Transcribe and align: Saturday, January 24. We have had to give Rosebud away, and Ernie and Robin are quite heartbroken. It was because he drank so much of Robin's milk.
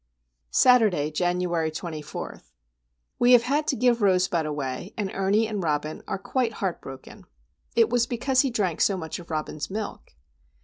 Saturday, 0.49 1.11
January 1.11 1.69
24. 1.69 2.41
We 3.19 3.33
have 3.33 3.43
had 3.43 3.67
to 3.67 3.75
give 3.75 4.01
Rosebud 4.01 4.47
away, 4.47 4.95
and 4.97 5.11
Ernie 5.13 5.45
and 5.47 5.61
Robin 5.61 6.01
are 6.07 6.17
quite 6.17 6.53
heartbroken. 6.53 7.25
It 7.75 7.91
was 7.91 8.07
because 8.07 8.41
he 8.41 8.49
drank 8.49 8.81
so 8.81 8.97
much 8.97 9.19
of 9.19 9.29
Robin's 9.29 9.69
milk. 9.69 10.13